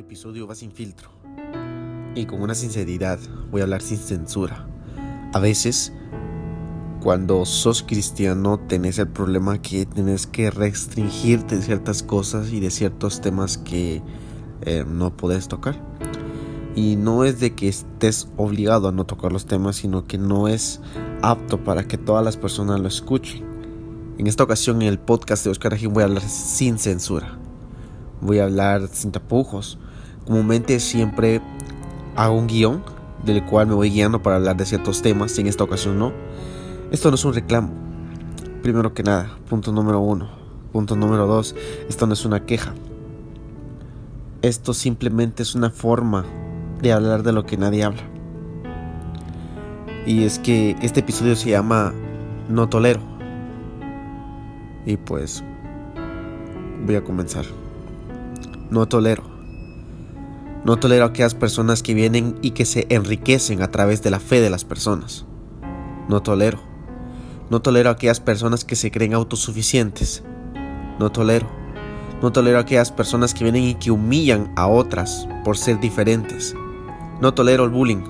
[0.00, 1.10] episodio va sin filtro.
[2.14, 3.18] Y con una sinceridad,
[3.50, 4.66] voy a hablar sin censura.
[5.32, 5.92] A veces,
[7.00, 12.70] cuando sos cristiano, tenés el problema que tenés que restringirte de ciertas cosas y de
[12.70, 14.02] ciertos temas que
[14.62, 15.80] eh, no podés tocar.
[16.74, 20.48] Y no es de que estés obligado a no tocar los temas, sino que no
[20.48, 20.80] es
[21.22, 23.44] apto para que todas las personas lo escuchen.
[24.18, 27.40] En esta ocasión, en el podcast de Oscar Ajín, voy a hablar sin censura
[28.20, 29.78] voy a hablar sin tapujos.
[30.30, 31.40] Comúnmente siempre
[32.14, 32.84] hago un guion
[33.24, 36.12] del cual me voy guiando para hablar de ciertos temas, en esta ocasión no.
[36.92, 37.72] Esto no es un reclamo.
[38.62, 40.28] Primero que nada, punto número uno.
[40.70, 41.56] Punto número dos,
[41.88, 42.74] esto no es una queja.
[44.40, 46.24] Esto simplemente es una forma
[46.80, 48.02] de hablar de lo que nadie habla.
[50.06, 51.92] Y es que este episodio se llama
[52.48, 53.00] No Tolero.
[54.86, 55.42] Y pues
[56.86, 57.46] voy a comenzar.
[58.70, 59.29] No tolero.
[60.70, 64.20] No tolero a aquellas personas que vienen y que se enriquecen a través de la
[64.20, 65.26] fe de las personas.
[66.08, 66.60] No tolero.
[67.50, 70.22] No tolero a aquellas personas que se creen autosuficientes.
[71.00, 71.48] No tolero.
[72.22, 76.54] No tolero a aquellas personas que vienen y que humillan a otras por ser diferentes.
[77.20, 78.04] No tolero el bullying.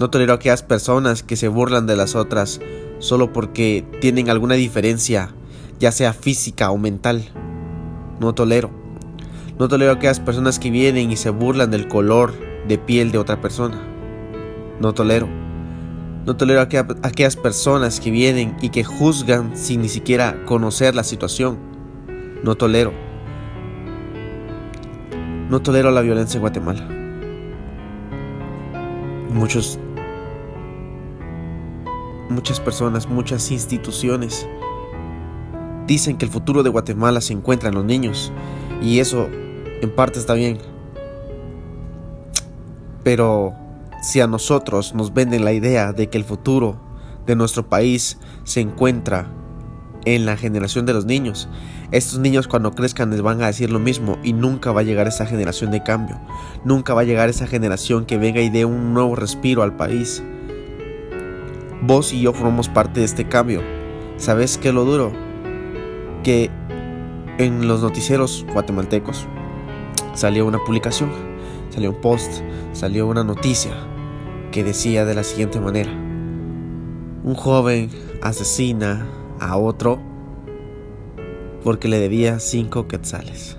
[0.00, 2.58] No tolero a aquellas personas que se burlan de las otras
[3.00, 5.34] solo porque tienen alguna diferencia,
[5.78, 7.28] ya sea física o mental.
[8.18, 8.85] No tolero.
[9.58, 12.34] No tolero a aquellas personas que vienen y se burlan del color
[12.68, 13.80] de piel de otra persona.
[14.80, 15.28] No tolero.
[16.26, 21.04] No tolero a aquellas personas que vienen y que juzgan sin ni siquiera conocer la
[21.04, 21.56] situación.
[22.42, 22.92] No tolero.
[25.48, 26.86] No tolero la violencia en Guatemala.
[29.30, 29.78] Muchos
[32.28, 34.46] muchas personas, muchas instituciones
[35.86, 38.32] dicen que el futuro de Guatemala se encuentra en los niños
[38.82, 39.28] y eso
[39.82, 40.58] en parte está bien.
[43.02, 43.54] Pero
[44.02, 46.80] si a nosotros nos venden la idea de que el futuro
[47.26, 49.30] de nuestro país se encuentra
[50.04, 51.48] en la generación de los niños,
[51.92, 55.06] estos niños cuando crezcan les van a decir lo mismo y nunca va a llegar
[55.06, 56.18] esa generación de cambio.
[56.64, 60.22] Nunca va a llegar esa generación que venga y dé un nuevo respiro al país.
[61.82, 63.62] Vos y yo formamos parte de este cambio.
[64.16, 65.12] ¿Sabes qué lo duro?
[66.24, 66.50] Que
[67.38, 69.28] en los noticieros guatemaltecos
[70.16, 71.10] salió una publicación,
[71.70, 72.40] salió un post,
[72.72, 73.72] salió una noticia
[74.50, 75.90] que decía de la siguiente manera.
[77.22, 77.90] Un joven
[78.22, 79.06] asesina
[79.38, 80.00] a otro
[81.62, 83.58] porque le debía cinco quetzales.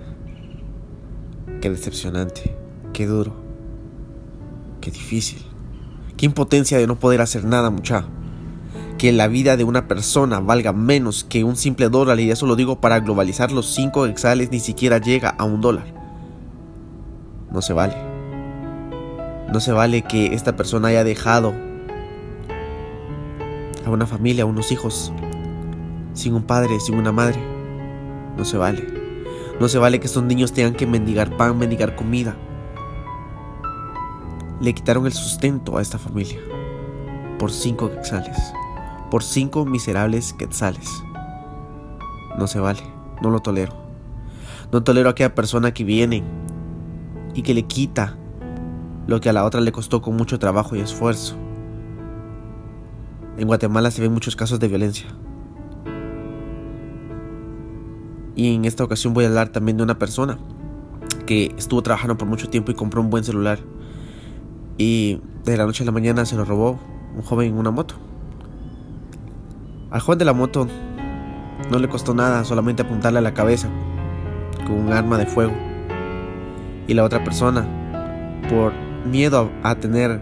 [1.61, 2.55] Qué decepcionante,
[2.91, 3.35] qué duro,
[4.81, 5.43] qué difícil,
[6.15, 8.05] qué impotencia de no poder hacer nada, mucha.
[8.97, 12.55] Que la vida de una persona valga menos que un simple dólar, y eso lo
[12.55, 15.96] digo para globalizar los cinco quetzales, ni siquiera llega a un dólar.
[17.51, 17.95] No se vale.
[19.51, 21.53] No se vale que esta persona haya dejado
[23.85, 25.13] a una familia, a unos hijos,
[26.13, 27.39] sin un padre, sin una madre.
[28.35, 28.85] No se vale.
[29.59, 32.35] No se vale que estos niños tengan que mendigar pan, mendigar comida.
[34.59, 36.39] Le quitaron el sustento a esta familia
[37.39, 38.37] por cinco quetzales,
[39.09, 40.89] por cinco miserables quetzales.
[42.37, 42.81] No se vale,
[43.21, 43.73] no lo tolero.
[44.71, 46.23] No tolero a aquella persona que viene
[47.37, 48.17] y que le quita
[49.05, 51.35] lo que a la otra le costó con mucho trabajo y esfuerzo.
[53.37, 55.05] En Guatemala se ven muchos casos de violencia.
[58.35, 60.39] Y en esta ocasión voy a hablar también de una persona
[61.27, 63.59] que estuvo trabajando por mucho tiempo y compró un buen celular.
[64.79, 66.79] Y de la noche a la mañana se lo robó
[67.15, 67.93] un joven en una moto.
[69.91, 70.67] Al joven de la moto
[71.69, 73.69] no le costó nada, solamente apuntarle a la cabeza
[74.65, 75.66] con un arma de fuego
[76.87, 77.67] y la otra persona,
[78.49, 78.73] por
[79.05, 80.21] miedo a, tener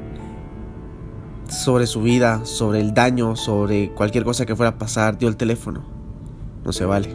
[1.48, 5.38] sobre su vida, sobre el daño, sobre cualquier cosa que fuera a pasar, dio el
[5.38, 5.84] teléfono.
[6.66, 7.09] No se vale.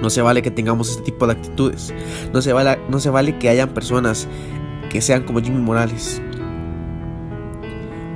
[0.00, 1.94] No se vale que tengamos este tipo de actitudes.
[2.32, 4.26] No se vale, no se vale que hayan personas
[4.90, 6.20] que sean como Jimmy Morales.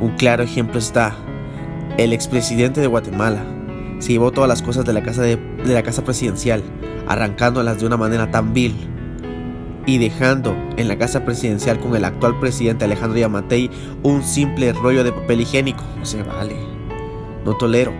[0.01, 1.15] Un claro ejemplo está
[1.99, 3.45] el expresidente de Guatemala.
[3.99, 6.63] Se llevó todas las cosas de la casa, de, de la casa presidencial,
[7.07, 8.88] arrancándolas de una manera tan vil
[9.89, 13.71] y dejando en la casa presidencial con el actual presidente Alejandro Yamatei
[14.03, 15.83] un simple rollo de papel higiénico.
[15.99, 16.57] No se vale.
[17.47, 17.95] No tolero.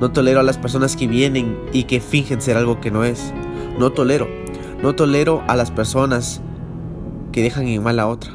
[0.00, 3.34] No tolero a las personas que vienen y que fingen ser algo que no es.
[3.80, 4.28] No tolero.
[4.80, 6.40] No tolero a las personas
[7.32, 8.30] que dejan en mal a otra.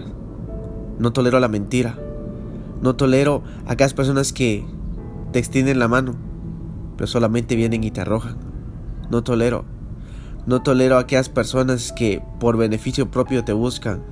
[0.98, 1.98] No tolero la mentira.
[2.82, 4.66] No tolero a aquellas personas que
[5.32, 6.16] te extienden la mano,
[6.98, 8.36] pero solamente vienen y te arrojan.
[9.10, 9.64] No tolero
[10.46, 14.04] No tolero a aquellas personas que por beneficio propio te buscan.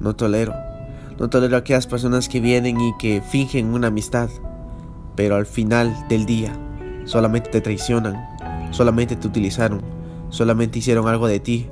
[0.00, 0.54] No tolero.
[1.18, 4.28] No tolero a aquellas personas que vienen y que fingen una amistad,
[5.14, 6.56] pero al final del día
[7.04, 8.26] solamente te traicionan,
[8.72, 9.80] solamente te utilizaron,
[10.28, 11.70] solamente hicieron algo de ti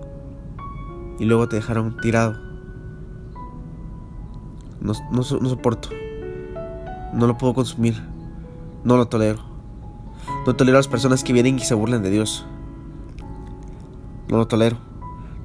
[1.18, 2.36] y luego te dejaron tirado.
[4.80, 5.88] No, no, soporto.
[7.14, 7.94] No lo puedo consumir.
[8.84, 9.42] No lo tolero.
[10.46, 12.46] No tolero a las personas que vienen y se burlan de Dios.
[14.28, 14.78] No lo tolero.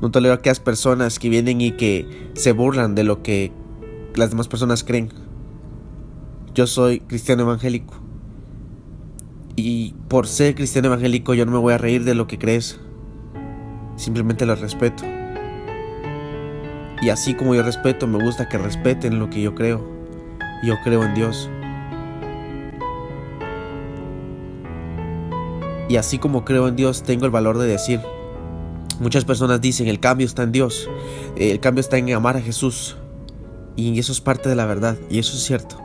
[0.01, 3.51] No tolero a aquellas personas que vienen y que se burlan de lo que
[4.15, 5.09] las demás personas creen.
[6.53, 7.95] Yo soy cristiano evangélico.
[9.55, 12.79] Y por ser cristiano evangélico yo no me voy a reír de lo que crees.
[13.97, 15.03] Simplemente lo respeto.
[17.01, 19.85] Y así como yo respeto, me gusta que respeten lo que yo creo.
[20.63, 21.49] Yo creo en Dios.
[25.89, 27.99] Y así como creo en Dios, tengo el valor de decir,
[28.99, 30.89] muchas personas dicen, el cambio está en Dios,
[31.35, 32.97] el cambio está en amar a Jesús.
[33.75, 35.77] Y eso es parte de la verdad, y eso es cierto.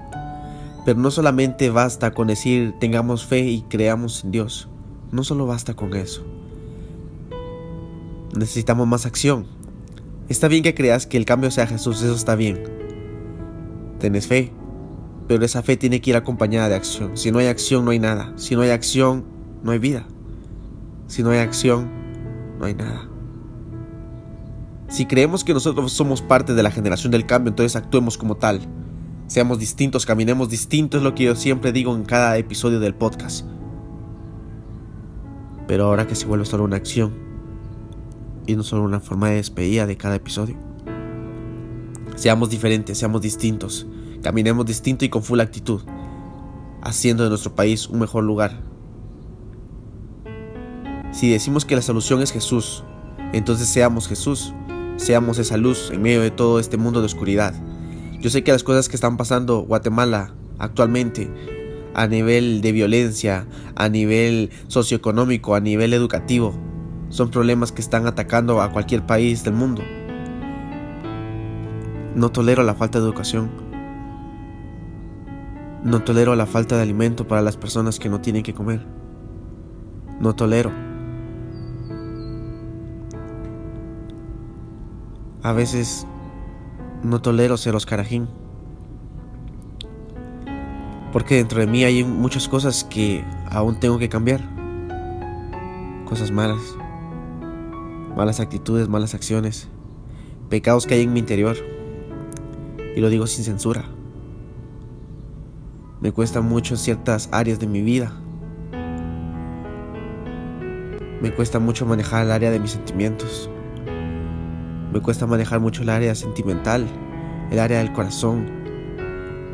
[0.85, 4.69] Pero no solamente basta con decir tengamos fe y creamos en Dios.
[5.13, 6.25] No solo basta con eso.
[8.37, 9.47] Necesitamos más acción.
[10.29, 12.63] Está bien que creas que el cambio sea Jesús, eso está bien.
[14.01, 14.53] Tienes fe,
[15.29, 17.17] pero esa fe tiene que ir acompañada de acción.
[17.17, 18.33] Si no hay acción, no hay nada.
[18.37, 19.25] Si no hay acción,
[19.63, 20.07] no hay vida.
[21.07, 22.04] Si no hay acción,
[22.65, 23.07] no hay nada.
[24.89, 28.61] Si creemos que nosotros somos parte de la generación del cambio, entonces actuemos como tal.
[29.27, 33.47] Seamos distintos, caminemos distintos, es lo que yo siempre digo en cada episodio del podcast.
[35.67, 37.13] Pero ahora que se vuelve solo una acción
[38.47, 40.57] y no solo una forma de despedida de cada episodio.
[42.17, 43.87] Seamos diferentes, seamos distintos,
[44.23, 45.83] caminemos distinto y con full actitud,
[46.83, 48.74] haciendo de nuestro país un mejor lugar.
[51.15, 52.85] Si decimos que la solución es Jesús,
[53.33, 54.53] entonces seamos Jesús,
[54.97, 57.55] seamos esa luz en medio de todo este mundo de oscuridad
[58.25, 61.31] yo sé que las cosas que están pasando Guatemala actualmente
[61.93, 63.47] a nivel de violencia,
[63.77, 66.55] a nivel socioeconómico, a nivel educativo,
[67.11, 69.83] son problemas que están atacando a cualquier país del mundo.
[72.15, 73.51] No tolero la falta de educación.
[75.85, 78.87] No tolero la falta de alimento para las personas que no tienen que comer.
[80.19, 80.73] No tolero.
[85.45, 86.07] A veces
[87.03, 88.29] no tolero ser Oscarajín.
[91.13, 94.41] Porque dentro de mí hay muchas cosas que aún tengo que cambiar.
[96.07, 96.63] Cosas malas.
[98.17, 99.69] Malas actitudes, malas acciones.
[100.49, 101.59] Pecados que hay en mi interior.
[102.97, 103.85] Y lo digo sin censura.
[106.01, 108.13] Me cuesta mucho ciertas áreas de mi vida.
[111.21, 113.51] Me cuesta mucho manejar el área de mis sentimientos.
[114.95, 116.87] Me cuesta manejar mucho el área sentimental,
[117.51, 118.47] el área del corazón,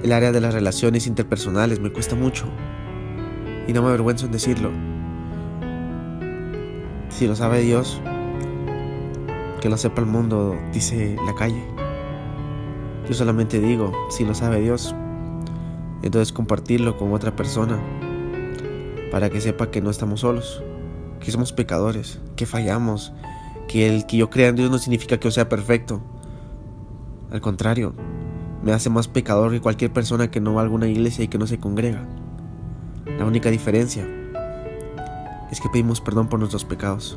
[0.02, 1.80] el área de las relaciones interpersonales.
[1.80, 2.44] Me cuesta mucho.
[3.66, 4.70] Y no me avergüenzo en decirlo.
[7.08, 8.02] Si lo sabe Dios,
[9.62, 11.64] que lo sepa el mundo, dice la calle.
[13.08, 14.94] Yo solamente digo, si lo sabe Dios,
[16.02, 17.80] entonces compartirlo con otra persona
[19.10, 20.62] para que sepa que no estamos solos,
[21.18, 23.14] que somos pecadores, que fallamos,
[23.70, 26.00] que el que yo crea en Dios no significa que yo sea perfecto.
[27.30, 27.94] Al contrario,
[28.64, 31.38] me hace más pecador que cualquier persona que no va a alguna iglesia y que
[31.38, 32.04] no se congrega.
[33.16, 34.04] La única diferencia
[35.52, 37.16] es que pedimos perdón por nuestros pecados.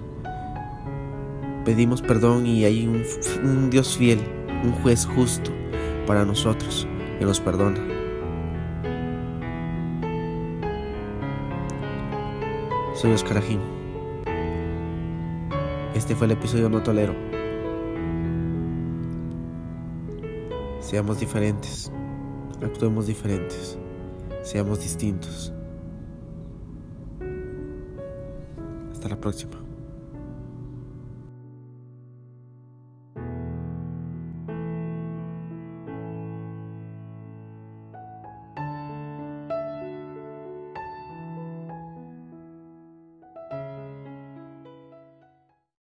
[1.66, 4.20] Pedimos perdón y hay un, Dios fiel,
[4.64, 5.50] un juez justo
[6.06, 7.80] para nosotros que nos perdona.
[12.94, 13.83] Soy Oscar Ajín.
[15.96, 17.14] Este fue el episodio No Tolero.
[20.80, 21.92] Seamos diferentes,
[22.64, 23.78] actuemos diferentes,
[24.42, 25.54] seamos distintos.
[28.92, 29.64] Hasta la próxima.